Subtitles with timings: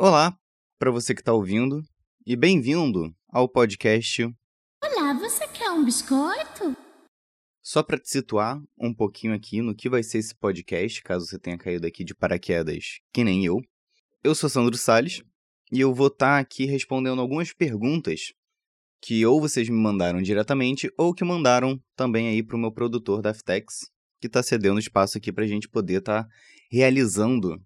[0.00, 0.38] Olá,
[0.78, 1.82] para você que está ouvindo,
[2.24, 4.32] e bem-vindo ao podcast.
[4.80, 6.76] Olá, você quer um biscoito?
[7.60, 11.36] Só para te situar um pouquinho aqui no que vai ser esse podcast, caso você
[11.36, 13.60] tenha caído aqui de paraquedas, que nem eu.
[14.22, 15.24] Eu sou Sandro Sales
[15.72, 18.32] e eu vou estar tá aqui respondendo algumas perguntas
[19.02, 23.20] que ou vocês me mandaram diretamente ou que mandaram também aí para o meu produtor
[23.20, 23.90] da Aftex,
[24.20, 26.30] que está cedendo espaço aqui para a gente poder estar tá
[26.70, 27.60] realizando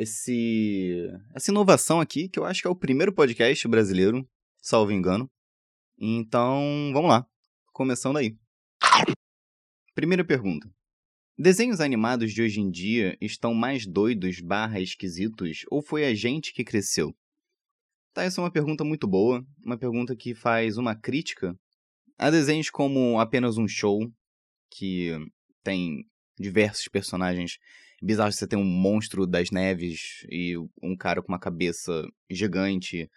[0.00, 4.26] esse essa inovação aqui, que eu acho que é o primeiro podcast brasileiro,
[4.60, 5.30] salvo engano.
[5.98, 7.26] Então, vamos lá.
[7.72, 8.34] Começando aí.
[9.94, 10.70] Primeira pergunta.
[11.38, 16.52] Desenhos animados de hoje em dia estão mais doidos barra esquisitos ou foi a gente
[16.54, 17.14] que cresceu?
[18.14, 21.54] Tá, essa é uma pergunta muito boa, uma pergunta que faz uma crítica
[22.18, 24.00] a desenhos como apenas um show,
[24.70, 25.10] que
[25.62, 26.04] tem
[26.38, 27.58] diversos personagens
[28.00, 28.36] bizarros.
[28.36, 33.10] Você tem um monstro das neves e um cara com uma cabeça gigante.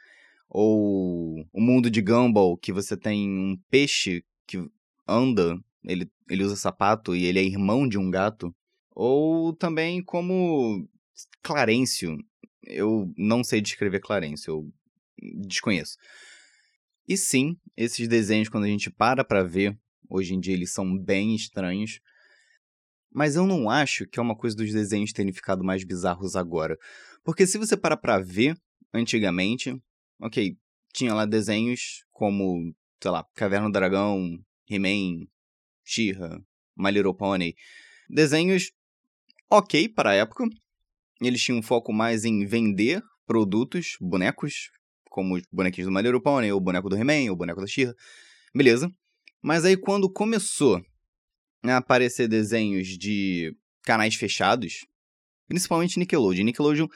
[0.49, 4.63] Ou o mundo de Gumball, que você tem um peixe que
[5.07, 8.53] anda, ele, ele usa sapato e ele é irmão de um gato.
[8.91, 10.87] Ou também como
[11.41, 12.17] Clarencio.
[12.63, 14.73] Eu não sei descrever Clarencio, eu
[15.41, 15.97] desconheço.
[17.07, 19.77] E sim, esses desenhos, quando a gente para pra ver,
[20.09, 21.99] hoje em dia eles são bem estranhos.
[23.13, 26.77] Mas eu não acho que é uma coisa dos desenhos terem ficado mais bizarros agora.
[27.23, 28.57] Porque se você para pra ver,
[28.91, 29.79] antigamente,
[30.19, 30.57] ok,
[30.91, 35.27] tinha lá desenhos como, sei lá, Caverna do Dragão, He-Man,
[35.83, 36.41] She-Ra,
[36.75, 37.55] My Little Pony.
[38.09, 38.71] Desenhos
[39.49, 40.45] ok para a época.
[41.21, 44.71] Eles tinham um foco mais em vender produtos, bonecos,
[45.09, 47.61] como os bonequinhos do My Little Pony, ou o boneco do He-Man, ou o boneco
[47.61, 47.93] da She-Ra.
[48.55, 48.91] Beleza.
[49.41, 50.83] Mas aí quando começou
[51.71, 54.85] aparecer desenhos de canais fechados,
[55.47, 56.43] principalmente Nickelodeon.
[56.43, 56.87] Nickelodeon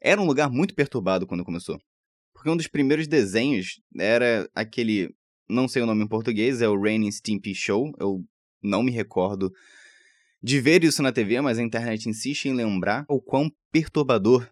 [0.00, 1.80] era um lugar muito perturbado quando começou.
[2.32, 5.14] Porque um dos primeiros desenhos era aquele,
[5.48, 7.92] não sei o nome em português, é o Rain Stimpy Show.
[7.98, 8.22] Eu
[8.62, 9.52] não me recordo
[10.42, 14.46] de ver isso na TV, mas a internet insiste em lembrar o quão perturbador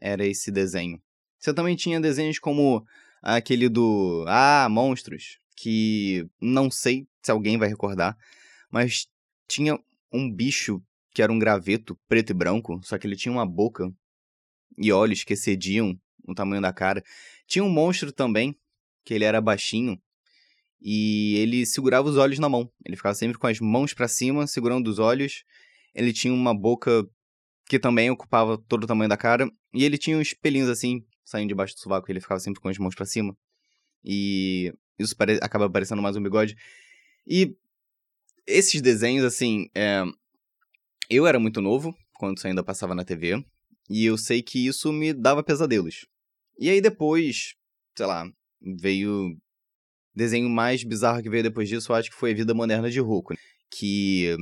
[0.00, 0.98] era esse desenho.
[1.38, 2.82] Você também tinha desenhos como
[3.22, 8.16] aquele do Ah, Monstros, que não sei se alguém vai recordar,
[8.70, 9.06] mas
[9.48, 9.78] tinha
[10.12, 10.82] um bicho
[11.12, 13.92] que era um graveto preto e branco, só que ele tinha uma boca
[14.76, 17.02] e olhos que excediam o tamanho da cara.
[17.46, 18.56] Tinha um monstro também,
[19.04, 20.00] que ele era baixinho,
[20.80, 22.70] e ele segurava os olhos na mão.
[22.84, 25.44] Ele ficava sempre com as mãos para cima, segurando os olhos.
[25.94, 27.08] Ele tinha uma boca
[27.66, 31.48] que também ocupava todo o tamanho da cara, e ele tinha uns pelinhos assim saindo
[31.48, 33.36] debaixo do sovaco, ele ficava sempre com as mãos para cima.
[34.04, 35.38] E isso pare...
[35.42, 36.54] acaba parecendo mais um bigode.
[37.26, 37.56] E
[38.46, 40.02] esses desenhos, assim, é...
[41.08, 43.44] eu era muito novo quando isso ainda passava na TV,
[43.90, 46.06] e eu sei que isso me dava pesadelos.
[46.58, 47.54] E aí depois,
[47.96, 48.26] sei lá,
[48.80, 49.36] veio
[50.14, 53.00] desenho mais bizarro que veio depois disso, eu acho que foi a Vida Moderna de
[53.00, 53.34] Roku,
[53.70, 54.36] que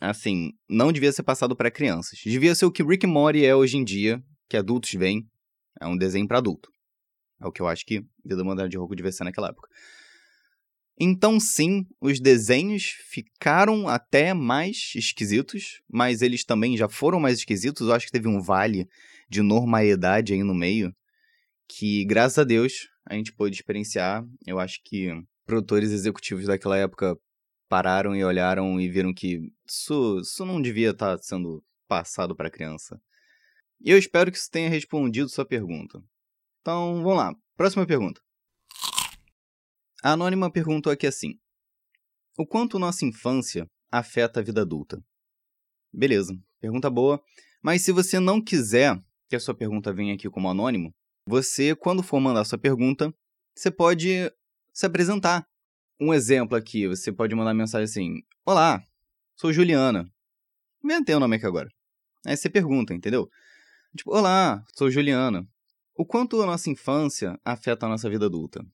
[0.00, 2.18] assim, não devia ser passado para crianças.
[2.24, 5.28] Devia ser o que Rick Morty é hoje em dia, que adultos veem,
[5.80, 6.70] é um desenho para adulto.
[7.40, 9.68] É o que eu acho que Vida Moderna de Roku devia ser naquela época.
[11.00, 17.86] Então, sim, os desenhos ficaram até mais esquisitos, mas eles também já foram mais esquisitos.
[17.86, 18.88] Eu acho que teve um vale
[19.28, 20.92] de normalidade aí no meio,
[21.68, 24.24] que, graças a Deus, a gente pôde experienciar.
[24.44, 25.12] Eu acho que
[25.46, 27.16] produtores executivos daquela época
[27.68, 32.50] pararam e olharam e viram que isso, isso não devia estar tá sendo passado para
[32.50, 33.00] criança.
[33.80, 36.02] E eu espero que isso tenha respondido sua pergunta.
[36.60, 37.32] Então, vamos lá.
[37.56, 38.20] Próxima pergunta.
[40.02, 41.34] A Anônima perguntou aqui assim:
[42.38, 45.02] O quanto nossa infância afeta a vida adulta?
[45.92, 47.20] Beleza, pergunta boa.
[47.62, 48.96] Mas se você não quiser
[49.28, 50.94] que a sua pergunta venha aqui como anônimo,
[51.26, 53.12] você, quando for mandar sua pergunta,
[53.54, 54.32] você pode
[54.72, 55.44] se apresentar.
[56.00, 58.80] Um exemplo aqui, você pode mandar mensagem assim: Olá,
[59.36, 60.08] sou Juliana.
[60.84, 61.68] Inventei o nome aqui agora.
[62.24, 63.28] Aí você pergunta, entendeu?
[63.96, 65.44] Tipo, olá, sou Juliana.
[65.96, 68.64] O quanto a nossa infância afeta a nossa vida adulta?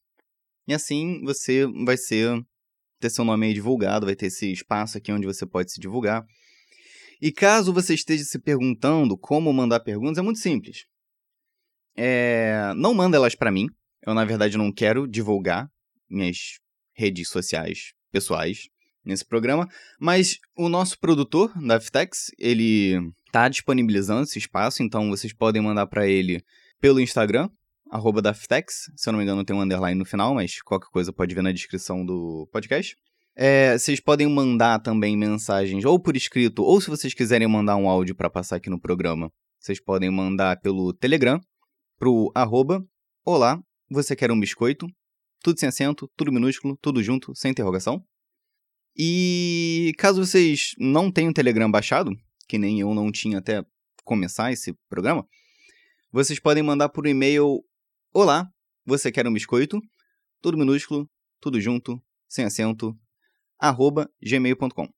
[0.67, 2.45] E assim você vai ser
[3.01, 6.25] ter seu nome aí divulgado, vai ter esse espaço aqui onde você pode se divulgar.
[7.21, 10.87] E caso você esteja se perguntando como mandar perguntas, é muito simples.
[11.97, 12.73] É...
[12.77, 13.69] Não manda elas para mim.
[14.07, 15.69] Eu, na verdade, não quero divulgar
[16.09, 16.59] minhas
[16.95, 18.69] redes sociais pessoais
[19.05, 19.69] nesse programa,
[19.99, 22.95] mas o nosso produtor da Ftex, ele
[23.31, 26.43] tá disponibilizando esse espaço, então vocês podem mandar para ele
[26.81, 27.51] pelo Instagram,
[27.95, 31.13] arroba Daftex, se eu não me engano tem um underline no final, mas qualquer coisa
[31.13, 32.97] pode ver na descrição do podcast.
[33.37, 37.89] É, vocês podem mandar também mensagens ou por escrito, ou se vocês quiserem mandar um
[37.89, 39.31] áudio para passar aqui no programa,
[39.61, 41.41] vocês podem mandar pelo Telegram,
[41.97, 42.85] pro arroba
[43.25, 44.89] Olá, você quer um biscoito?
[45.41, 48.05] Tudo sem acento, tudo minúsculo, tudo junto, sem interrogação.
[48.97, 52.11] E caso vocês não tenham o Telegram baixado,
[52.49, 53.65] que nem eu não tinha até
[54.05, 55.25] começar esse programa,
[56.11, 57.65] vocês podem mandar por e-mail
[58.17, 58.49] Olá,
[58.87, 59.83] você quer um biscoito?
[60.41, 62.97] Tudo minúsculo, tudo junto, sem acento,
[63.59, 64.89] arroba gmail.com.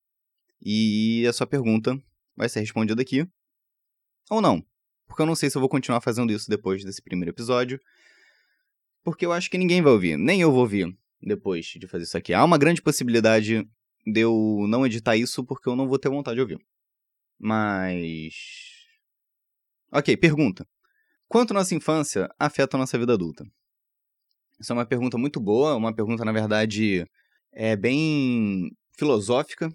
[0.61, 1.99] E a sua pergunta
[2.37, 3.27] vai ser respondida aqui.
[4.29, 4.63] Ou não.
[5.07, 7.81] Porque eu não sei se eu vou continuar fazendo isso depois desse primeiro episódio.
[9.03, 10.19] Porque eu acho que ninguém vai ouvir.
[10.19, 12.35] Nem eu vou ouvir depois de fazer isso aqui.
[12.35, 13.67] Há uma grande possibilidade
[14.07, 16.61] de eu não editar isso porque eu não vou ter vontade de ouvir.
[17.39, 18.35] Mas.
[19.91, 20.69] Ok, pergunta.
[21.29, 23.45] Quanto nossa infância afeta a nossa vida adulta?
[24.61, 27.05] Essa é uma pergunta muito boa, uma pergunta, na verdade,
[27.53, 29.69] é bem filosófica.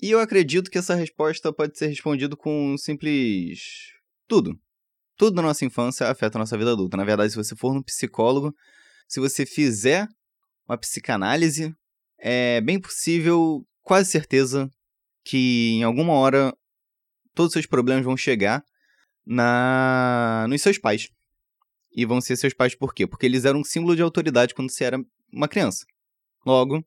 [0.00, 3.92] E eu acredito que essa resposta pode ser respondida com um simples.
[4.26, 4.58] Tudo.
[5.16, 6.96] Tudo da nossa infância afeta a nossa vida adulta.
[6.96, 8.54] Na verdade, se você for no psicólogo,
[9.06, 10.08] se você fizer
[10.68, 11.74] uma psicanálise,
[12.18, 14.70] é bem possível, quase certeza,
[15.24, 16.52] que em alguma hora
[17.34, 18.64] todos os seus problemas vão chegar
[19.26, 21.10] na nos seus pais.
[21.92, 23.06] E vão ser seus pais por quê?
[23.06, 24.98] Porque eles eram um símbolo de autoridade quando você era
[25.32, 25.84] uma criança.
[26.44, 26.86] Logo,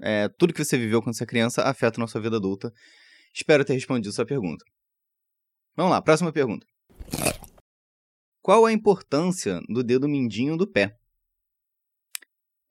[0.00, 2.72] é, tudo que você viveu quando você é criança afeta na sua vida adulta.
[3.32, 4.64] Espero ter respondido sua pergunta.
[5.76, 6.66] Vamos lá, próxima pergunta.
[8.42, 10.96] Qual a importância do dedo mindinho do pé?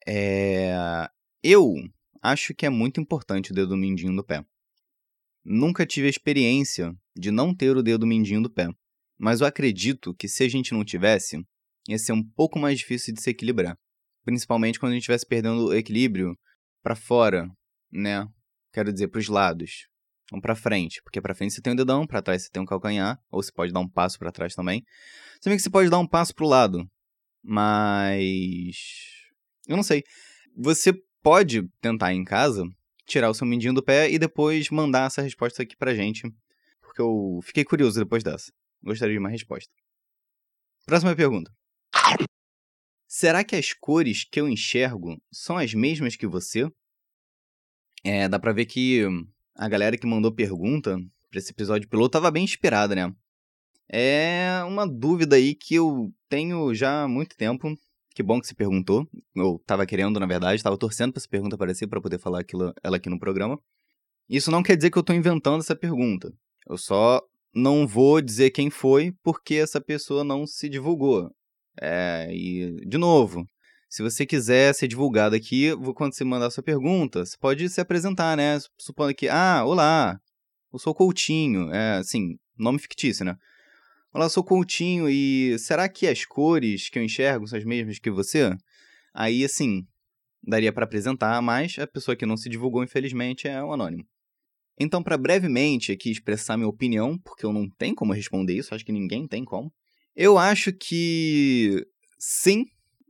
[0.05, 0.73] É...
[1.41, 1.73] Eu
[2.21, 4.45] acho que é muito importante o dedo mindinho do pé.
[5.45, 8.67] Nunca tive a experiência de não ter o dedo mindinho do pé.
[9.17, 11.43] Mas eu acredito que se a gente não tivesse,
[11.87, 13.77] ia ser um pouco mais difícil de se equilibrar.
[14.23, 16.37] Principalmente quando a gente estivesse perdendo o equilíbrio
[16.83, 17.49] para fora,
[17.91, 18.27] né?
[18.73, 19.87] Quero dizer, para os lados.
[20.31, 22.65] Não para frente, porque para frente você tem um dedão, para trás você tem um
[22.65, 24.83] calcanhar, ou você pode dar um passo para trás também.
[25.41, 26.85] Também que você pode dar um passo pro lado,
[27.41, 28.75] mas
[29.67, 30.03] eu não sei.
[30.55, 30.93] Você
[31.23, 32.63] pode tentar em casa
[33.05, 36.29] tirar o seu mindinho do pé e depois mandar essa resposta aqui pra gente,
[36.81, 38.51] porque eu fiquei curioso depois dessa.
[38.83, 39.71] Gostaria de uma resposta.
[40.85, 41.51] Próxima pergunta.
[43.07, 46.69] Será que as cores que eu enxergo são as mesmas que você?
[48.03, 49.03] É, dá pra ver que
[49.56, 50.97] a galera que mandou pergunta
[51.29, 53.13] pra esse episódio piloto tava bem inspirada, né?
[53.89, 57.73] É uma dúvida aí que eu tenho já há muito tempo.
[58.13, 59.07] Que bom que você perguntou.
[59.35, 62.73] Eu tava querendo, na verdade, tava torcendo pra essa pergunta aparecer para poder falar aquilo,
[62.83, 63.59] ela aqui no programa.
[64.30, 66.33] Isso não quer dizer que eu tô inventando essa pergunta.
[66.68, 67.21] Eu só
[67.57, 71.31] não vou dizer quem foi porque essa pessoa não se divulgou.
[71.81, 73.45] É, e, de novo,
[73.89, 78.38] se você quiser ser divulgado aqui, quando você mandar sua pergunta, você pode se apresentar,
[78.38, 78.59] né?
[78.80, 80.19] Supondo que, ah, olá,
[80.71, 83.36] eu sou Coutinho, é, assim, nome fictício, né?
[84.13, 88.12] Olá, sou Coutinho e será que as cores que eu enxergo são as mesmas que
[88.12, 88.56] você?
[89.13, 89.83] Aí, assim,
[90.44, 94.06] daria para apresentar, mas a pessoa que não se divulgou, infelizmente, é um anônimo.
[94.79, 98.85] Então, para brevemente aqui expressar minha opinião, porque eu não tenho como responder isso, acho
[98.85, 99.74] que ninguém tem como.
[100.15, 101.85] Eu acho que
[102.19, 102.65] sim,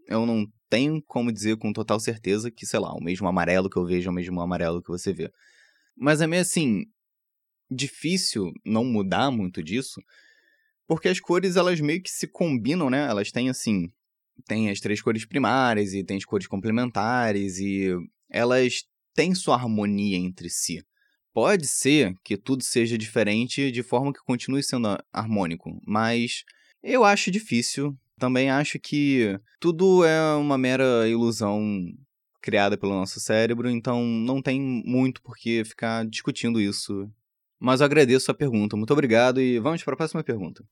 [0.08, 3.78] eu não tenho como dizer com total certeza que, sei lá, o mesmo amarelo que
[3.78, 5.32] eu vejo é o mesmo amarelo que você vê.
[5.96, 6.86] Mas é meio assim,
[7.70, 10.02] difícil não mudar muito disso,
[10.88, 13.08] porque as cores elas meio que se combinam, né?
[13.08, 13.92] Elas têm assim,
[14.46, 17.94] tem as três cores primárias e tem as cores complementares e
[18.30, 20.82] elas têm sua harmonia entre si.
[21.38, 26.44] Pode ser que tudo seja diferente de forma que continue sendo harmônico, mas
[26.82, 27.96] eu acho difícil.
[28.18, 31.62] Também acho que tudo é uma mera ilusão
[32.42, 37.08] criada pelo nosso cérebro, então não tem muito por que ficar discutindo isso.
[37.60, 40.66] Mas eu agradeço a pergunta, muito obrigado e vamos para a próxima pergunta.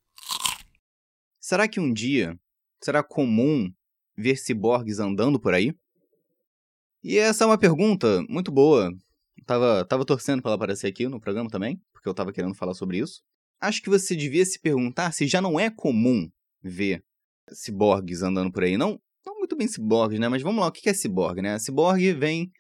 [1.40, 2.36] Será que um dia
[2.84, 3.72] será comum
[4.18, 5.76] ver ciborgues andando por aí?
[7.04, 8.92] E essa é uma pergunta muito boa.
[9.46, 12.74] Tava, tava torcendo para ela aparecer aqui no programa também, porque eu tava querendo falar
[12.74, 13.24] sobre isso
[13.60, 16.30] acho que você devia se perguntar se já não é comum
[16.62, 17.04] ver
[17.52, 18.78] ciborgues andando por aí.
[18.78, 20.28] Não, não muito bem ciborgues, né?
[20.28, 21.58] Mas vamos lá, o que é ciborgue, né?
[21.60, 22.52] Ciborgue vem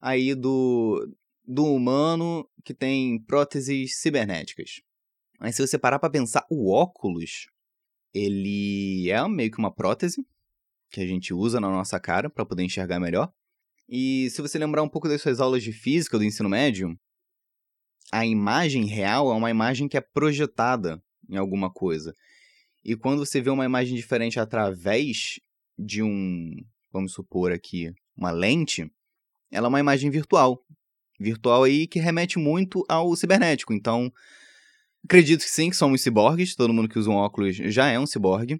[0.00, 1.08] aí do,
[1.46, 4.80] do humano que tem próteses cibernéticas.
[5.38, 7.46] Mas se você parar para pensar, o óculos,
[8.14, 10.24] ele é meio que uma prótese
[10.90, 13.32] que a gente usa na nossa cara para poder enxergar melhor.
[13.94, 16.98] E se você lembrar um pouco das suas aulas de física do ensino médio,
[18.10, 22.14] a imagem real é uma imagem que é projetada em alguma coisa.
[22.82, 25.38] E quando você vê uma imagem diferente através
[25.78, 26.54] de um,
[26.90, 28.90] vamos supor aqui, uma lente,
[29.50, 30.64] ela é uma imagem virtual.
[31.20, 33.74] Virtual aí que remete muito ao cibernético.
[33.74, 34.10] Então,
[35.04, 36.56] acredito que sim, que somos ciborgues.
[36.56, 38.58] Todo mundo que usa um óculos já é um ciborgue.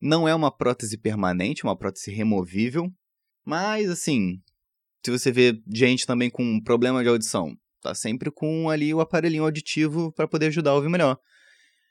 [0.00, 2.92] Não é uma prótese permanente, uma prótese removível,
[3.44, 4.42] mas assim,
[5.04, 9.44] se você vê gente também com problema de audição, tá sempre com ali o aparelhinho
[9.44, 11.18] auditivo para poder ajudar a ouvir melhor.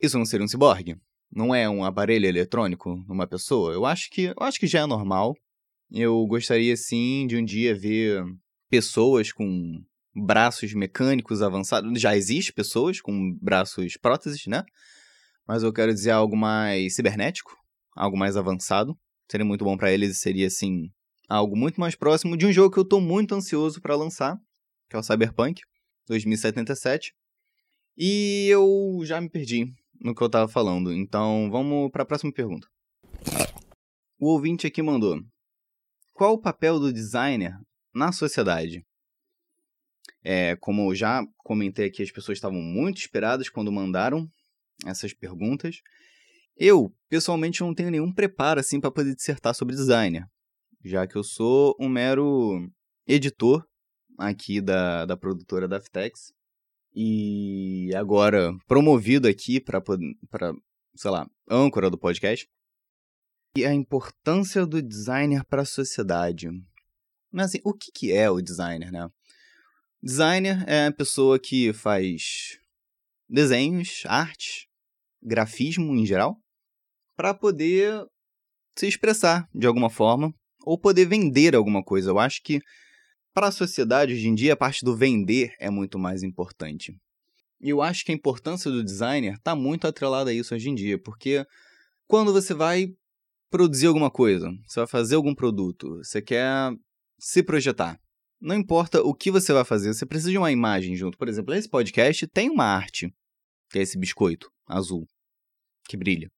[0.01, 0.97] Isso não seria um ciborgue?
[1.31, 3.73] Não é um aparelho eletrônico numa pessoa?
[3.73, 5.35] Eu acho que, eu acho que já é normal.
[5.91, 8.23] Eu gostaria sim de um dia ver
[8.69, 9.81] pessoas com
[10.15, 11.99] braços mecânicos avançados.
[11.99, 14.63] Já existe pessoas com braços próteses, né?
[15.47, 17.55] Mas eu quero dizer algo mais cibernético,
[17.95, 18.97] algo mais avançado.
[19.29, 20.89] Seria muito bom para eles, seria assim,
[21.27, 24.37] algo muito mais próximo de um jogo que eu tô muito ansioso para lançar,
[24.89, 25.61] que é o Cyberpunk
[26.07, 27.13] 2077.
[27.97, 32.31] E eu já me perdi no que eu tava falando, então vamos para a próxima
[32.31, 32.67] pergunta.
[34.19, 35.19] O ouvinte aqui mandou:
[36.13, 37.53] Qual o papel do designer
[37.93, 38.85] na sociedade?
[40.23, 44.29] É, como eu já comentei aqui, as pessoas estavam muito esperadas quando mandaram
[44.85, 45.81] essas perguntas.
[46.55, 50.27] Eu, pessoalmente, não tenho nenhum preparo assim para poder dissertar sobre designer,
[50.83, 52.69] já que eu sou um mero
[53.05, 53.65] editor
[54.17, 56.33] aqui da, da produtora da Aftex
[56.93, 59.81] e agora promovido aqui para,
[60.95, 62.49] sei lá, âncora do podcast.
[63.55, 66.49] E a importância do designer para a sociedade.
[67.31, 69.07] Mas assim, o que, que é o designer, né?
[70.01, 72.59] Designer é a pessoa que faz
[73.27, 74.67] desenhos, arte,
[75.21, 76.39] grafismo em geral,
[77.15, 78.05] para poder
[78.77, 80.33] se expressar de alguma forma
[80.67, 82.11] ou poder vender alguma coisa.
[82.11, 82.59] Eu acho que
[83.33, 86.93] para a sociedade hoje em dia a parte do vender é muito mais importante.
[87.61, 90.75] E eu acho que a importância do designer está muito atrelada a isso hoje em
[90.75, 91.45] dia, porque
[92.05, 92.87] quando você vai
[93.49, 96.75] produzir alguma coisa, você vai fazer algum produto, você quer
[97.17, 97.97] se projetar.
[98.39, 101.17] Não importa o que você vai fazer, você precisa de uma imagem junto.
[101.17, 103.11] Por exemplo, esse podcast tem uma arte,
[103.71, 105.07] que é esse biscoito azul,
[105.87, 106.29] que brilha.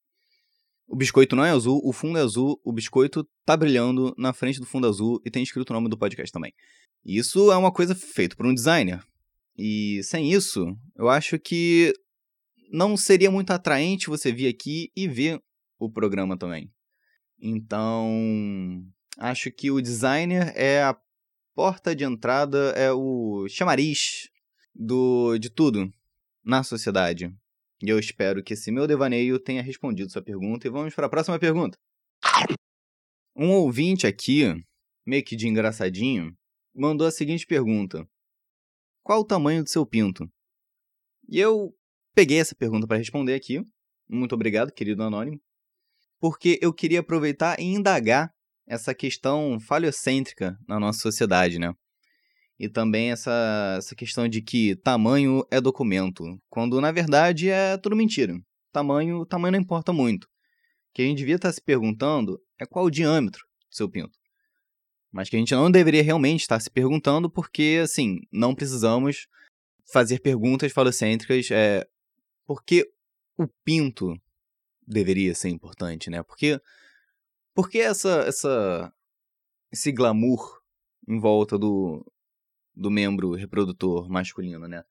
[0.91, 4.59] O biscoito não é azul, o fundo é azul, o biscoito tá brilhando na frente
[4.59, 6.51] do fundo azul e tem escrito o nome do podcast também.
[7.05, 8.99] Isso é uma coisa feita por um designer.
[9.55, 10.65] E sem isso,
[10.95, 11.93] eu acho que
[12.71, 15.39] não seria muito atraente você vir aqui e ver
[15.77, 16.71] o programa também.
[17.39, 18.83] Então,
[19.19, 20.97] acho que o designer é a
[21.53, 24.27] porta de entrada, é o chamariz
[24.73, 25.93] do, de tudo
[26.43, 27.31] na sociedade.
[27.81, 30.67] E eu espero que esse meu devaneio tenha respondido sua pergunta.
[30.67, 31.77] E vamos para a próxima pergunta.
[33.35, 34.43] Um ouvinte aqui,
[35.05, 36.35] meio que de engraçadinho,
[36.75, 38.05] mandou a seguinte pergunta:
[39.01, 40.29] Qual o tamanho do seu pinto?
[41.27, 41.73] E eu
[42.13, 43.61] peguei essa pergunta para responder aqui.
[44.09, 45.39] Muito obrigado, querido anônimo.
[46.19, 48.29] Porque eu queria aproveitar e indagar
[48.67, 51.73] essa questão faliocêntrica na nossa sociedade, né?
[52.59, 57.95] E também essa, essa questão de que tamanho é documento, quando na verdade é tudo
[57.95, 58.37] mentira.
[58.71, 60.25] Tamanho, tamanho não importa muito.
[60.25, 60.29] O
[60.93, 64.19] que a gente devia estar se perguntando é qual o diâmetro do seu pinto.
[65.11, 69.27] Mas que a gente não deveria realmente estar se perguntando, porque, assim, não precisamos
[69.91, 71.49] fazer perguntas falocêntricas.
[71.51, 71.87] É,
[72.45, 72.91] porque
[73.37, 74.19] o pinto
[74.85, 76.21] deveria ser importante, né?
[76.23, 76.59] Porque
[77.55, 78.93] por que essa, essa,
[79.71, 80.61] esse glamour
[81.07, 82.05] em volta do,
[82.75, 84.83] do membro reprodutor masculino, né?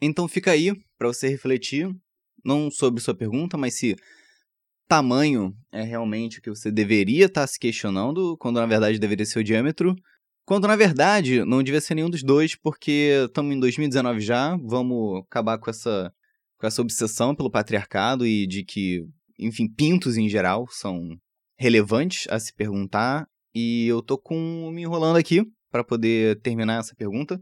[0.00, 1.88] Então fica aí para você refletir,
[2.44, 3.96] não sobre sua pergunta, mas se
[4.86, 9.26] tamanho é realmente o que você deveria estar tá se questionando, quando na verdade deveria
[9.26, 9.96] ser o diâmetro,
[10.44, 15.22] quando na verdade não devia ser nenhum dos dois, porque estamos em 2019 já, vamos
[15.26, 16.12] acabar com essa,
[16.58, 19.04] com essa obsessão pelo patriarcado e de que,
[19.38, 21.18] enfim, pintos em geral são
[21.58, 25.42] relevantes a se perguntar e eu tô com me enrolando aqui
[25.76, 27.38] para poder terminar essa pergunta.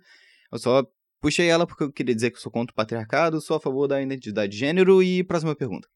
[0.51, 0.85] Eu só
[1.21, 3.87] puxei ela porque eu queria dizer que eu sou contra o patriarcado, sou a favor
[3.87, 5.89] da identidade de gênero e próxima pergunta.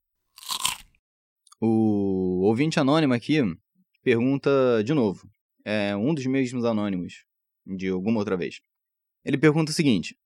[1.61, 3.41] O ouvinte anônimo aqui
[4.05, 4.51] pergunta
[4.85, 5.29] de novo.
[5.65, 7.25] É um dos mesmos anônimos
[7.67, 8.61] de alguma outra vez.
[9.25, 10.17] Ele pergunta o seguinte: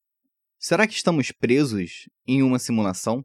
[0.58, 3.24] Será que estamos presos em uma simulação?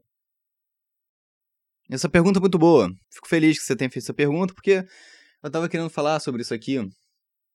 [1.90, 2.90] Essa pergunta é muito boa.
[3.10, 4.84] Fico feliz que você tenha feito essa pergunta, porque
[5.42, 6.78] eu estava querendo falar sobre isso aqui.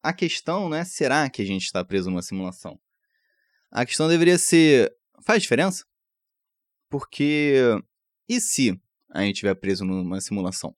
[0.04, 2.78] A questão não é será que a gente está preso numa simulação.
[3.72, 4.94] A questão deveria ser:
[5.26, 5.86] faz diferença?
[6.90, 7.56] Porque
[8.28, 8.80] e se
[9.12, 10.76] a gente estiver preso numa simulação?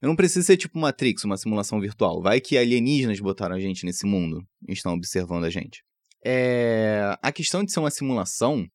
[0.00, 2.22] Eu não preciso ser tipo Matrix, uma simulação virtual.
[2.22, 5.84] Vai que alienígenas botaram a gente nesse mundo e estão observando a gente.
[6.24, 7.16] É...
[7.22, 8.66] A questão de ser uma simulação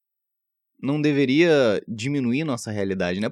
[0.80, 3.30] não deveria diminuir nossa realidade, né?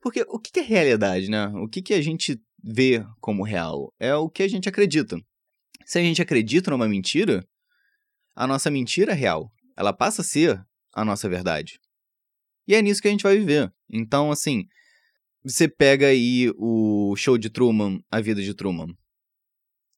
[0.00, 1.48] Porque o que é realidade, né?
[1.56, 3.92] O que a gente vê como real?
[3.98, 5.18] É o que a gente acredita.
[5.86, 7.46] Se a gente acredita numa mentira,
[8.34, 9.52] a nossa mentira é real.
[9.76, 10.60] Ela passa a ser
[10.92, 11.78] a nossa verdade.
[12.66, 13.72] E é nisso que a gente vai viver.
[13.88, 14.64] Então, assim,
[15.44, 18.88] você pega aí o show de Truman, a vida de Truman.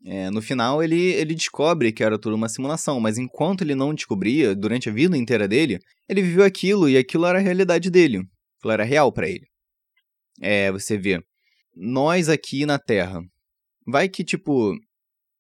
[0.05, 3.95] É, no final, ele, ele descobre que era tudo uma simulação, mas enquanto ele não
[3.95, 8.29] descobria, durante a vida inteira dele, ele viveu aquilo e aquilo era a realidade dele.
[8.59, 9.47] Aquilo era real para ele.
[10.39, 11.19] É, você vê,
[11.75, 13.23] nós aqui na Terra,
[13.87, 14.79] vai que, tipo,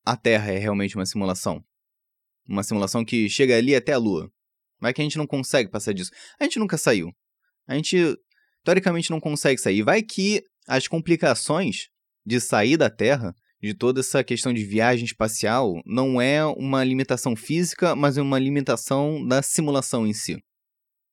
[0.08, 1.62] a Terra é realmente uma simulação.
[2.48, 4.32] Uma simulação que chega ali até a Lua.
[4.80, 6.10] Vai que a gente não consegue passar disso.
[6.40, 7.12] A gente nunca saiu.
[7.66, 8.16] A gente,
[8.64, 9.82] teoricamente, não consegue sair.
[9.82, 11.88] Vai que as complicações
[12.24, 17.36] de sair da Terra de toda essa questão de viagem espacial não é uma limitação
[17.36, 20.42] física, mas é uma limitação da simulação em si.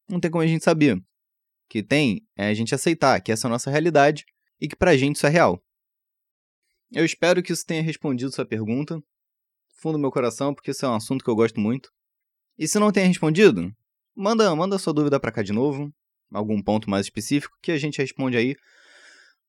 [0.08, 0.96] Não tem como a gente saber.
[0.96, 1.04] O
[1.70, 4.24] que tem é a gente aceitar que essa é a nossa realidade
[4.62, 5.62] e que pra gente isso é real.
[6.92, 9.00] Eu espero que isso tenha respondido sua pergunta.
[9.82, 11.90] Fundo do meu coração, porque isso é um assunto que eu gosto muito.
[12.58, 13.72] E se não tenha respondido,
[14.16, 15.92] manda, manda sua dúvida para cá de novo,
[16.32, 18.56] algum ponto mais específico que a gente responde aí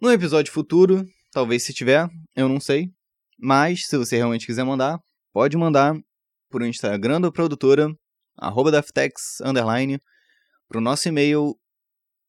[0.01, 2.91] no episódio futuro Talvez se tiver, eu não sei.
[3.39, 4.99] Mas, se você realmente quiser mandar,
[5.35, 5.95] pode mandar
[6.51, 7.95] por Instagram da produtora,
[8.39, 10.01] arroba Daftex, underline,
[10.67, 11.55] pro nosso e-mail,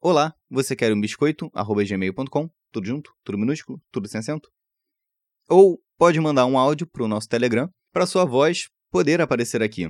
[0.01, 4.49] olá, você quer um biscoito, arroba gmail.com, tudo junto, tudo minúsculo, tudo sem acento.
[5.49, 9.87] Ou pode mandar um áudio pro nosso Telegram, para sua voz poder aparecer aqui.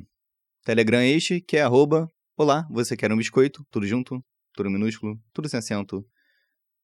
[0.64, 4.24] Telegram este, que é arroba, olá, você quer um biscoito, tudo junto,
[4.54, 6.06] tudo minúsculo, tudo sem acento.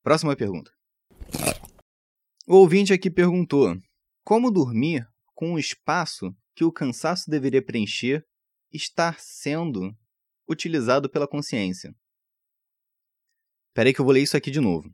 [0.01, 0.71] Próxima pergunta.
[2.47, 3.77] O ouvinte aqui perguntou:
[4.23, 8.25] como dormir com o espaço que o cansaço deveria preencher
[8.71, 9.95] estar sendo
[10.49, 11.93] utilizado pela consciência?
[13.71, 14.91] Peraí que eu vou ler isso aqui de novo.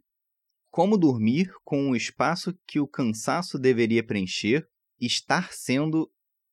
[0.70, 4.68] Como dormir com o espaço que o cansaço deveria preencher
[5.00, 6.12] estar sendo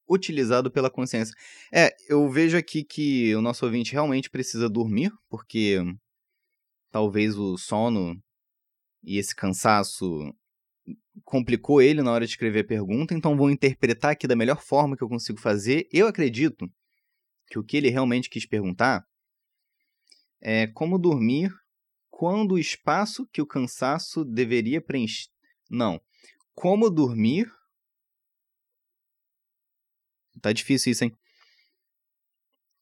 [0.09, 1.35] utilizado pela consciência?
[1.73, 5.79] É, eu vejo aqui que o nosso ouvinte realmente precisa dormir, porque
[6.91, 8.17] talvez o sono
[9.03, 10.33] e esse cansaço
[11.25, 14.97] complicou ele na hora de escrever a pergunta, então vou interpretar aqui da melhor forma
[14.97, 15.87] que eu consigo fazer.
[15.93, 16.71] Eu acredito
[17.49, 19.05] que o que ele realmente quis perguntar
[20.41, 21.50] é como dormir
[22.17, 25.29] quando o espaço que o cansaço deveria preencher.
[25.69, 26.00] Não.
[26.55, 27.47] Como dormir.
[30.41, 31.15] Tá difícil isso, hein?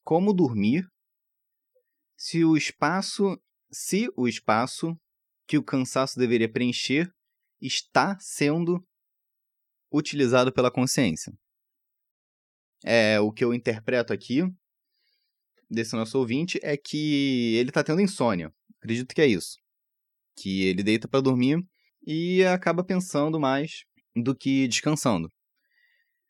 [0.05, 0.89] Como dormir
[2.17, 3.37] se o espaço.
[3.69, 4.97] Se o espaço
[5.45, 7.13] que o cansaço deveria preencher
[7.59, 8.81] está sendo
[9.91, 11.33] utilizado pela consciência.
[12.85, 14.43] É, o que eu interpreto aqui
[15.69, 18.51] desse nosso ouvinte é que ele está tendo insônia.
[18.77, 19.57] Acredito que é isso.
[20.37, 21.63] Que ele deita para dormir
[22.05, 23.83] e acaba pensando mais
[24.15, 25.31] do que descansando.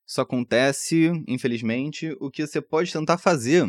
[0.07, 3.65] Isso acontece, infelizmente, o que você pode tentar fazer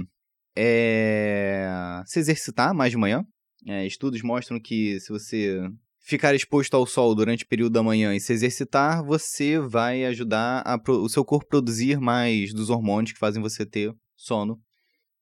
[0.55, 3.24] é se exercitar mais de manhã.
[3.66, 5.61] É, estudos mostram que se você
[5.98, 10.62] ficar exposto ao sol durante o período da manhã e se exercitar, você vai ajudar
[10.64, 14.62] a, o seu corpo a produzir mais dos hormônios que fazem você ter sono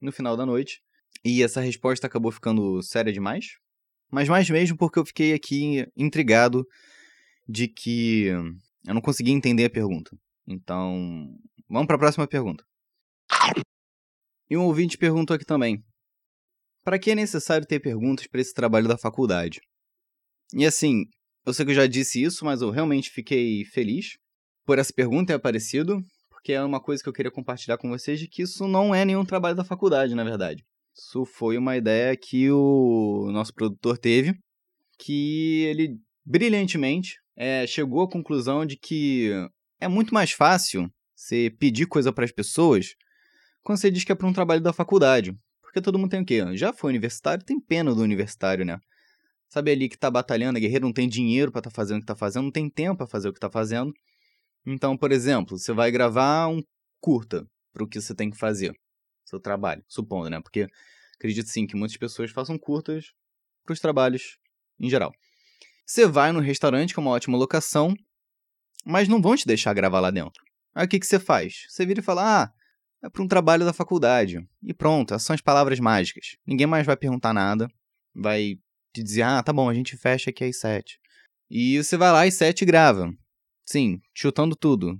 [0.05, 0.81] no final da noite.
[1.25, 3.57] E essa resposta acabou ficando séria demais.
[4.11, 6.67] Mas mais mesmo porque eu fiquei aqui intrigado
[7.49, 8.27] de que
[8.87, 10.17] eu não consegui entender a pergunta.
[10.47, 11.27] Então,
[11.69, 12.65] vamos para a próxima pergunta.
[14.49, 15.83] E um ouvinte perguntou aqui também:
[16.85, 19.61] Para que é necessário ter perguntas para esse trabalho da faculdade?
[20.53, 21.07] E assim,
[21.47, 24.19] eu sei que eu já disse isso, mas eu realmente fiquei feliz
[24.65, 26.03] por essa pergunta ter aparecido,
[26.45, 29.03] porque é uma coisa que eu queria compartilhar com vocês de que isso não é
[29.03, 30.63] nenhum trabalho da faculdade, na verdade.
[30.95, 34.39] Isso foi uma ideia que o nosso produtor teve,
[34.99, 39.31] que ele brilhantemente é, chegou à conclusão de que
[39.81, 42.95] é muito mais fácil você pedir coisa para as pessoas
[43.63, 45.35] quando você diz que é para um trabalho da faculdade.
[45.63, 46.45] Porque todo mundo tem o quê?
[46.59, 48.79] Já foi universitário, tem pena do universitário, né?
[49.49, 52.01] Sabe ali que tá batalhando, a guerreira não tem dinheiro para estar tá fazendo o
[52.01, 53.95] que tá fazendo, não tem tempo para fazer o que tá fazendo.
[54.67, 56.63] Então, por exemplo, você vai gravar um
[57.01, 58.75] curta para o que você tem que fazer,
[59.25, 60.41] seu trabalho, supondo, né?
[60.41, 60.67] Porque
[61.17, 63.13] acredito sim que muitas pessoas façam curtas
[63.65, 64.39] para os trabalhos
[64.81, 65.13] em geral.
[65.87, 67.95] Você vai no restaurante com uma ótima locação,
[68.85, 70.43] mas não vão te deixar gravar lá dentro.
[70.75, 71.67] Aí o que, que você faz?
[71.69, 72.53] Você vira e fala: Ah,
[73.03, 74.39] é para um trabalho da faculdade.
[74.63, 76.37] E pronto, essas são as palavras mágicas.
[76.47, 77.69] Ninguém mais vai perguntar nada,
[78.15, 78.59] vai
[78.95, 80.99] de dizer, ah, tá bom, a gente fecha aqui às sete.
[81.51, 83.13] E você vai lá às sete e grava.
[83.65, 84.97] Sim, chutando tudo.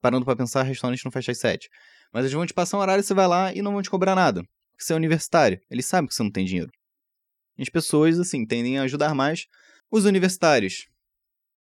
[0.00, 1.68] Parando para pensar, restaurante não fecha às sete.
[2.12, 4.14] Mas eles vão te passar um horário, você vai lá e não vão te cobrar
[4.14, 4.42] nada.
[4.72, 5.60] Porque você é universitário.
[5.70, 6.70] Eles sabem que você não tem dinheiro.
[7.58, 9.46] E as pessoas, assim, tendem a ajudar mais
[9.90, 10.88] os universitários.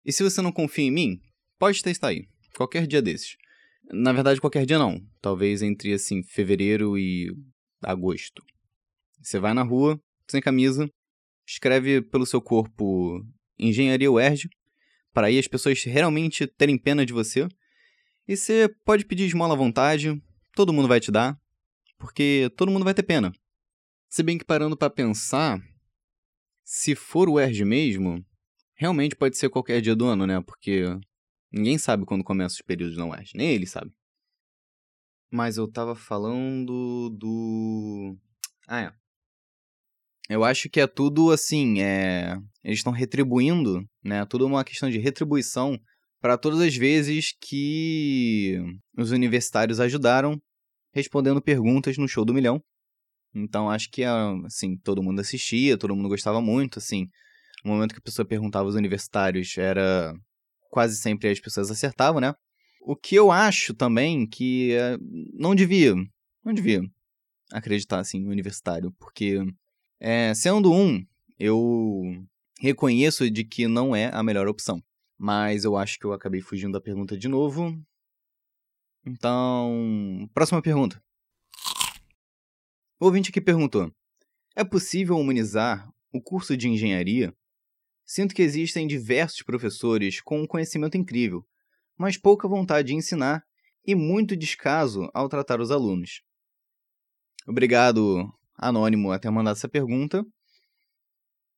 [0.03, 1.21] E se você não confia em mim,
[1.59, 2.27] pode testar aí.
[2.55, 3.37] Qualquer dia desses.
[3.91, 4.99] Na verdade, qualquer dia não.
[5.21, 7.31] Talvez entre, assim, fevereiro e
[7.83, 8.43] agosto.
[9.21, 10.89] Você vai na rua, sem camisa,
[11.47, 13.23] escreve pelo seu corpo
[13.57, 14.49] Engenharia UERJ,
[15.15, 17.47] para aí as pessoas realmente terem pena de você.
[18.27, 20.21] E você pode pedir esmola à vontade,
[20.53, 21.39] todo mundo vai te dar,
[21.97, 23.31] porque todo mundo vai ter pena.
[24.09, 25.57] Se bem que parando para pensar,
[26.65, 28.25] se for o UERJ mesmo,
[28.73, 30.41] realmente pode ser qualquer dia do ano, né?
[30.41, 30.83] Porque
[31.49, 33.93] ninguém sabe quando começam os períodos na UERJ, nem ele sabe.
[35.31, 38.17] Mas eu tava falando do.
[38.67, 39.04] Ah, é.
[40.29, 42.37] Eu acho que é tudo assim, é...
[42.63, 44.25] eles estão retribuindo, né?
[44.25, 45.77] Tudo uma questão de retribuição
[46.19, 48.57] para todas as vezes que
[48.97, 50.41] os universitários ajudaram
[50.93, 52.59] respondendo perguntas no show do milhão.
[53.35, 57.07] Então acho que assim, todo mundo assistia, todo mundo gostava muito, assim.
[57.63, 60.13] No momento que a pessoa perguntava aos universitários, era
[60.71, 62.33] quase sempre as pessoas acertavam, né?
[62.81, 64.97] O que eu acho também que é,
[65.33, 65.93] não devia,
[66.43, 66.81] não devia
[67.51, 69.39] acreditar assim no universitário, porque
[69.99, 71.05] é, sendo um,
[71.37, 72.01] eu
[72.59, 74.83] reconheço de que não é a melhor opção.
[75.17, 77.73] Mas eu acho que eu acabei fugindo da pergunta de novo.
[79.05, 81.01] Então, próxima pergunta.
[82.99, 83.91] O ouvinte aqui perguntou:
[84.55, 87.33] É possível humanizar o curso de engenharia?
[88.05, 91.45] Sinto que existem diversos professores com um conhecimento incrível,
[91.97, 93.43] mas pouca vontade de ensinar
[93.85, 96.21] e muito descaso ao tratar os alunos.
[97.47, 100.25] Obrigado, Anônimo, a ter mandado essa pergunta.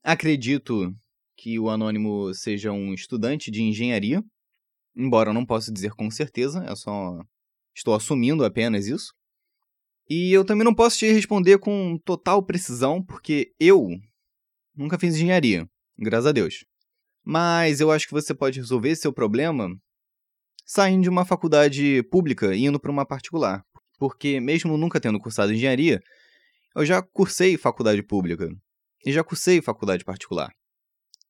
[0.03, 0.93] Acredito
[1.35, 4.23] que o Anônimo seja um estudante de engenharia,
[4.95, 7.21] embora eu não possa dizer com certeza, é só
[7.75, 9.13] estou assumindo apenas isso.
[10.09, 13.89] E eu também não posso te responder com total precisão, porque eu
[14.75, 16.65] nunca fiz engenharia, graças a Deus.
[17.23, 19.69] Mas eu acho que você pode resolver seu problema
[20.65, 23.63] saindo de uma faculdade pública e indo para uma particular.
[23.99, 26.01] Porque, mesmo nunca tendo cursado engenharia,
[26.75, 28.49] eu já cursei faculdade pública
[29.05, 30.51] e já cursei faculdade particular.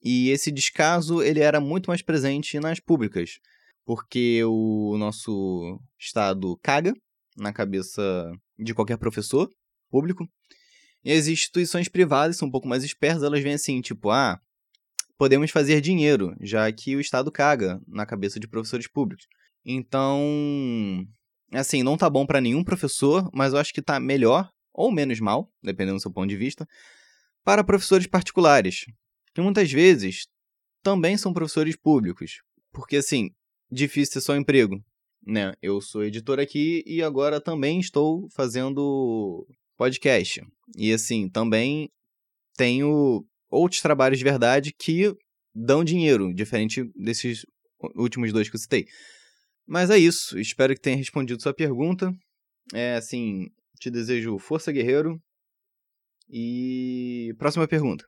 [0.01, 3.39] E esse descaso ele era muito mais presente nas públicas,
[3.85, 6.93] porque o nosso estado caga
[7.35, 9.49] na cabeça de qualquer professor
[9.89, 10.27] público.
[11.03, 14.39] E as instituições privadas são um pouco mais espertas, elas vêm assim, tipo, ah,
[15.17, 19.25] podemos fazer dinheiro, já que o Estado caga na cabeça de professores públicos.
[19.65, 21.05] Então,
[21.51, 25.19] assim, não tá bom para nenhum professor, mas eu acho que tá melhor ou menos
[25.19, 26.67] mal, dependendo do seu ponto de vista,
[27.43, 28.85] para professores particulares,
[29.33, 30.27] que muitas vezes
[30.83, 32.41] também são professores públicos.
[32.71, 33.31] Porque, assim,
[33.71, 34.79] difícil ter só emprego,
[35.25, 35.53] né?
[35.61, 40.41] Eu sou editor aqui e agora também estou fazendo podcast.
[40.77, 41.89] E, assim, também
[42.55, 45.11] tenho outros trabalhos de verdade que
[45.55, 47.45] dão dinheiro, diferente desses
[47.95, 48.85] últimos dois que eu citei.
[49.65, 50.39] Mas é isso.
[50.39, 52.13] Espero que tenha respondido sua pergunta.
[52.73, 53.47] É assim,
[53.79, 55.21] te desejo força, guerreiro.
[56.29, 58.03] E próxima pergunta.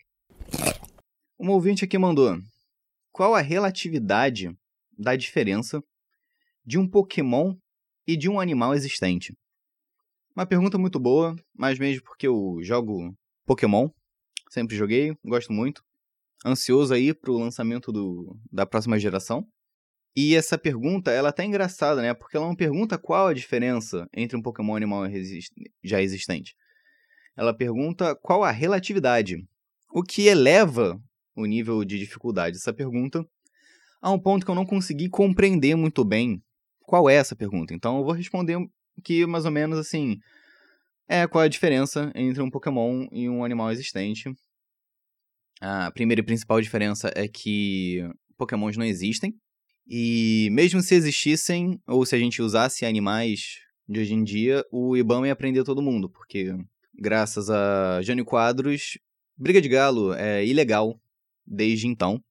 [1.38, 2.38] Uma ouvinte aqui mandou:
[3.12, 4.56] Qual a relatividade
[4.98, 5.82] da diferença
[6.66, 7.56] de um Pokémon
[8.06, 9.34] e de um animal existente?
[10.36, 13.14] Uma pergunta muito boa, mas mesmo porque eu jogo
[13.46, 13.90] Pokémon
[14.50, 15.84] sempre joguei, gosto muito.
[16.46, 19.48] Ansioso aí pro lançamento do, da próxima geração.
[20.16, 22.14] E essa pergunta, ela tá engraçada, né?
[22.14, 25.04] Porque ela não pergunta qual a diferença entre um Pokémon animal
[25.84, 26.56] já existente.
[27.38, 29.38] Ela pergunta qual a relatividade.
[29.92, 31.02] O que eleva
[31.36, 33.26] o nível de dificuldade dessa pergunta
[34.02, 36.42] a um ponto que eu não consegui compreender muito bem
[36.82, 37.74] qual é essa pergunta.
[37.74, 38.58] Então eu vou responder
[38.98, 40.18] aqui mais ou menos assim:
[41.08, 44.34] é qual é a diferença entre um Pokémon e um animal existente.
[45.62, 49.34] A primeira e principal diferença é que Pokémons não existem.
[49.90, 53.56] E mesmo se existissem, ou se a gente usasse animais
[53.88, 56.54] de hoje em dia, o Ibama ia prender todo mundo, porque
[56.94, 59.00] graças a Jânio Quadros,
[59.36, 61.02] briga de galo é ilegal
[61.44, 62.24] desde então.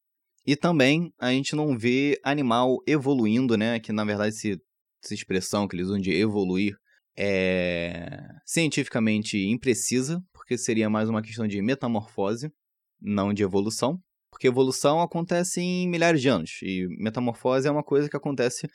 [0.46, 3.80] E também a gente não vê animal evoluindo, né?
[3.80, 4.60] Que na verdade esse,
[5.02, 6.76] essa expressão que eles usam de evoluir
[7.18, 12.52] é cientificamente imprecisa, porque seria mais uma questão de metamorfose,
[13.00, 14.00] não de evolução.
[14.30, 18.68] Porque evolução acontece em milhares de anos, e metamorfose é uma coisa que acontece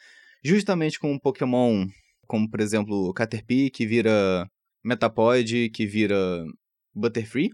[0.44, 1.88] justamente com um Pokémon,
[2.28, 4.50] como por exemplo Caterpie, que vira
[4.84, 6.46] Metapod, que vira
[6.94, 7.52] Butterfree.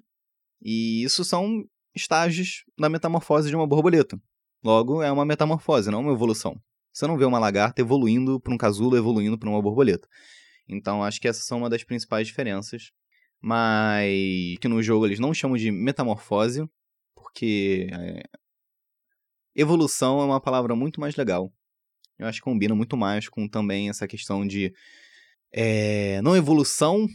[0.62, 1.64] E isso são
[1.96, 4.20] estágios da metamorfose de uma borboleta.
[4.64, 6.60] Logo, é uma metamorfose, não uma evolução.
[6.92, 10.08] Você não vê uma lagarta evoluindo para um casulo, evoluindo para uma borboleta.
[10.68, 12.92] Então, acho que essas são uma das principais diferenças.
[13.42, 16.68] Mas que no jogo eles não chamam de metamorfose,
[17.30, 18.24] porque é...
[19.56, 21.52] evolução é uma palavra muito mais legal.
[22.18, 24.74] Eu acho que combina muito mais com também essa questão de
[25.52, 26.22] é...
[26.22, 27.08] não evolução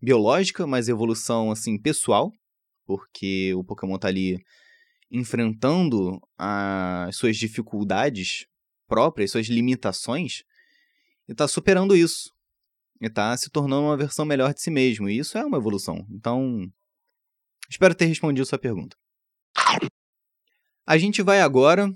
[0.00, 2.32] biológica, mas evolução assim pessoal,
[2.84, 4.38] porque o Pokémon tá ali
[5.10, 8.46] enfrentando as suas dificuldades
[8.88, 10.42] próprias, suas limitações,
[11.28, 12.32] e está superando isso.
[13.00, 15.08] E está se tornando uma versão melhor de si mesmo.
[15.08, 16.06] E isso é uma evolução.
[16.10, 16.70] Então,
[17.68, 18.96] espero ter respondido sua pergunta.
[20.86, 21.92] A gente vai agora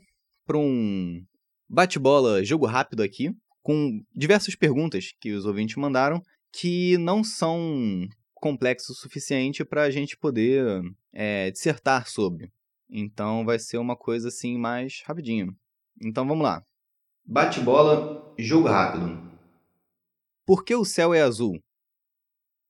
[0.46, 1.24] para um
[1.68, 3.30] bate-bola jogo rápido aqui,
[3.62, 9.90] com diversas perguntas que os ouvintes mandaram, que não são complexos o suficiente para a
[9.90, 12.52] gente poder é, dissertar sobre.
[12.88, 15.54] Então vai ser uma coisa assim mais rapidinho.
[16.00, 16.62] Então vamos lá.
[17.24, 19.26] Bate-bola, jogo rápido.
[20.46, 21.60] Por que o céu é azul?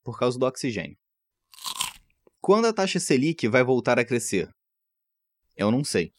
[0.02, 0.96] Por causa do oxigênio.
[2.40, 4.48] Quando a taxa Selic vai voltar a crescer?
[5.56, 6.12] Eu não sei.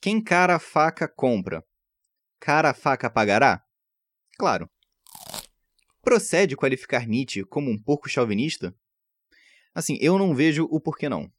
[0.00, 1.62] Quem cara a faca compra?
[2.40, 3.62] Cara a faca pagará?
[4.38, 4.68] Claro.
[6.02, 8.74] Procede qualificar Nietzsche como um porco chauvinista?
[9.74, 11.30] Assim, eu não vejo o porquê não.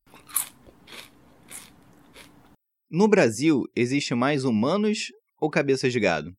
[2.89, 6.35] No Brasil, existe mais humanos ou cabeças de gado?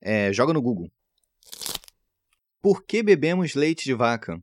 [0.00, 0.90] É, joga no Google.
[2.60, 4.42] Por que bebemos leite de vaca?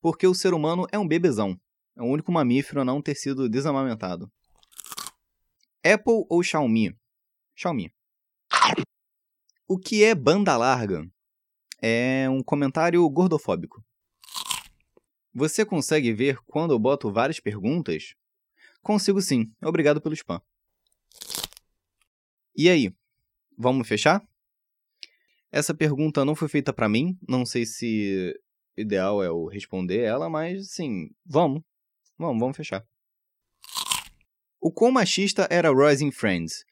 [0.00, 1.58] Porque o ser humano é um bebezão.
[1.96, 4.30] É o único mamífero a não ter sido desamamentado.
[5.84, 6.94] Apple ou Xiaomi?
[7.54, 7.92] Xiaomi.
[9.66, 11.08] O que é banda larga?
[11.80, 13.82] É um comentário gordofóbico.
[15.32, 18.14] Você consegue ver quando eu boto várias perguntas?
[18.82, 19.50] Consigo sim.
[19.62, 20.42] Obrigado pelo spam.
[22.54, 22.94] E aí?
[23.56, 24.22] Vamos fechar?
[25.52, 28.38] Essa pergunta não foi feita para mim, não sei se
[28.76, 31.62] ideal é eu responder ela, mas sim, vamos.
[32.16, 32.86] Vamos, vamos fechar.
[34.60, 35.70] O quão machista era
[36.00, 36.64] em Friends?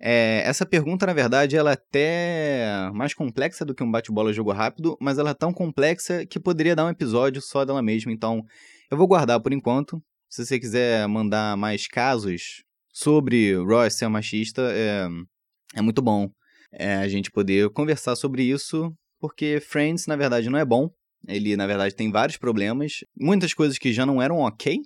[0.00, 4.52] É, essa pergunta, na verdade, ela é até mais complexa do que um bate-bola jogo
[4.52, 8.44] rápido, mas ela é tão complexa que poderia dar um episódio só dela mesma, então
[8.88, 10.00] eu vou guardar por enquanto.
[10.30, 15.08] Se você quiser mandar mais casos sobre Royce ser machista, é,
[15.74, 16.30] é muito bom
[16.72, 20.88] é, a gente poder conversar sobre isso, porque Friends, na verdade, não é bom.
[21.26, 24.78] Ele, na verdade, tem vários problemas, muitas coisas que já não eram ok,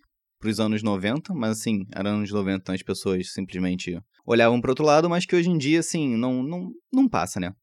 [0.42, 4.72] para os anos 90, mas assim, eram anos 90, então as pessoas simplesmente olhavam para
[4.72, 7.54] outro lado, mas que hoje em dia, assim, não, não, não passa, né?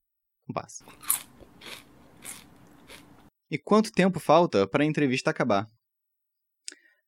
[0.47, 0.85] Não passa.
[3.51, 5.67] E quanto tempo falta para a entrevista acabar?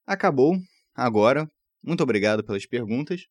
[0.06, 0.58] Acabou,
[0.94, 1.50] agora.
[1.82, 3.22] Muito obrigado pelas perguntas.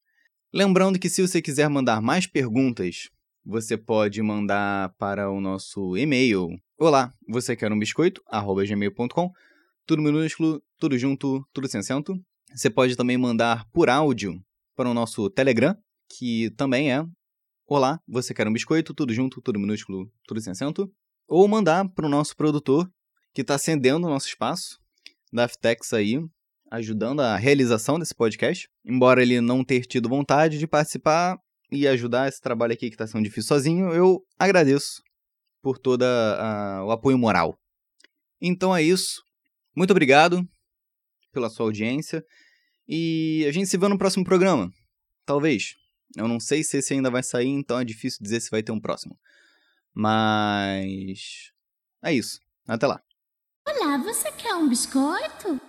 [0.53, 3.11] Lembrando que se você quiser mandar mais perguntas,
[3.45, 6.49] você pode mandar para o nosso e-mail.
[6.79, 8.23] Olá, você quer um biscoito?
[8.67, 9.31] gmail.com.
[9.87, 12.15] Tudo minúsculo, tudo junto, tudo sem acento.
[12.55, 14.43] Você pode também mandar por áudio
[14.75, 15.77] para o nosso Telegram,
[16.09, 17.05] que também é
[17.73, 18.93] Olá, você quer um biscoito?
[18.93, 20.93] Tudo junto, tudo minúsculo, tudo sem acento.
[21.29, 22.91] Ou mandar para o nosso produtor,
[23.33, 24.81] que está acendendo o nosso espaço,
[25.33, 26.19] da Aftex aí,
[26.73, 28.69] ajudando a realização desse podcast.
[28.85, 31.39] Embora ele não ter tido vontade de participar
[31.71, 35.01] e ajudar esse trabalho aqui que está sendo difícil sozinho, eu agradeço
[35.63, 37.57] por todo o apoio moral.
[38.41, 39.23] Então é isso.
[39.77, 40.45] Muito obrigado
[41.33, 42.25] pela sua audiência.
[42.87, 44.73] E a gente se vê no próximo programa.
[45.25, 45.77] Talvez.
[46.17, 48.73] Eu não sei se esse ainda vai sair, então é difícil dizer se vai ter
[48.73, 49.19] um próximo.
[49.95, 51.53] Mas.
[52.03, 52.41] É isso.
[52.67, 53.01] Até lá.
[53.67, 55.61] Olá, você quer um biscoito?